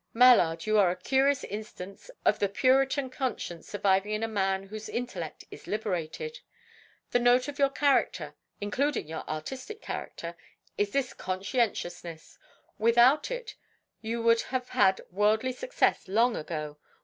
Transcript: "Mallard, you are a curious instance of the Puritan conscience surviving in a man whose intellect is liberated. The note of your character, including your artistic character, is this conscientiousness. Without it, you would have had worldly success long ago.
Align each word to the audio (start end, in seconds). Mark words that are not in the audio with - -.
"Mallard, 0.15 0.65
you 0.65 0.79
are 0.79 0.89
a 0.89 0.95
curious 0.95 1.43
instance 1.43 2.09
of 2.25 2.39
the 2.39 2.49
Puritan 2.49 3.11
conscience 3.11 3.67
surviving 3.69 4.13
in 4.13 4.23
a 4.23 4.27
man 4.27 4.63
whose 4.63 4.89
intellect 4.89 5.43
is 5.51 5.67
liberated. 5.67 6.39
The 7.11 7.19
note 7.19 7.47
of 7.47 7.59
your 7.59 7.69
character, 7.69 8.33
including 8.59 9.07
your 9.07 9.23
artistic 9.29 9.79
character, 9.79 10.35
is 10.75 10.89
this 10.89 11.13
conscientiousness. 11.13 12.39
Without 12.79 13.29
it, 13.29 13.53
you 14.01 14.23
would 14.23 14.41
have 14.41 14.69
had 14.69 15.01
worldly 15.11 15.51
success 15.53 16.07
long 16.07 16.35
ago. 16.35 16.79